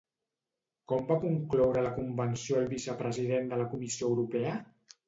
[0.91, 4.61] Com va concloure la convenció el vicepresident de la Comissió Europea?